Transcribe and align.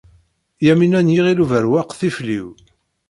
Yamina 0.65 0.99
n 1.01 1.13
Yiɣil 1.13 1.39
Ubeṛwaq 1.43 1.89
tifliw. 1.99 2.47